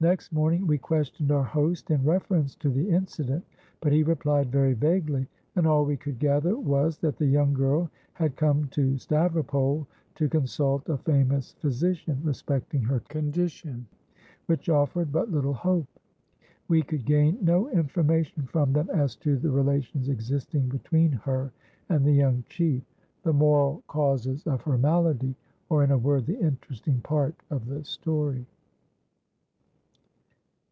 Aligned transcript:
Next 0.00 0.30
morning 0.32 0.64
we 0.68 0.78
questioned 0.78 1.32
our 1.32 1.42
host 1.42 1.90
in 1.90 2.04
reference 2.04 2.54
to 2.58 2.70
the 2.70 2.88
incident, 2.88 3.44
but 3.80 3.90
he 3.90 4.04
replied 4.04 4.48
very 4.48 4.72
vaguely, 4.72 5.26
and 5.56 5.66
all 5.66 5.84
we 5.84 5.96
could 5.96 6.20
gather 6.20 6.56
was, 6.56 6.98
that 6.98 7.16
the 7.16 7.26
young 7.26 7.52
girl 7.52 7.90
had 8.12 8.36
come 8.36 8.68
to 8.68 8.96
Stavropol 8.96 9.88
to 10.14 10.28
consult 10.28 10.88
a 10.88 10.98
famous 10.98 11.54
physician 11.54 12.20
respecting 12.22 12.80
her 12.82 13.00
condition, 13.00 13.86
which 14.46 14.68
offered 14.68 15.10
but 15.10 15.32
little 15.32 15.54
hope. 15.54 15.88
We 16.68 16.82
could 16.82 17.04
gain 17.04 17.36
no 17.42 17.68
information 17.68 18.44
from 18.46 18.72
them 18.72 18.88
as 18.90 19.16
to 19.16 19.36
the 19.36 19.50
relations 19.50 20.08
existing 20.08 20.68
between 20.68 21.10
her 21.10 21.50
and 21.88 22.04
the 22.04 22.12
young 22.12 22.44
chief, 22.48 22.84
the 23.24 23.32
moral 23.32 23.82
causes 23.88 24.46
of 24.46 24.62
her 24.62 24.78
malady, 24.78 25.34
or, 25.68 25.82
in 25.82 25.90
a 25.90 25.98
word, 25.98 26.26
the 26.26 26.38
interesting 26.38 27.00
part 27.00 27.34
of 27.50 27.66
the 27.66 27.82
story." 27.84 28.46